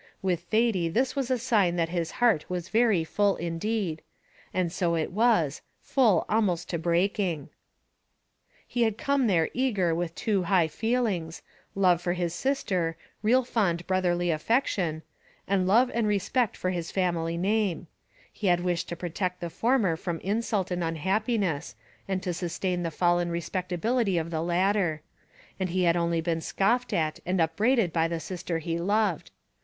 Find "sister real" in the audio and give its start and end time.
12.33-13.43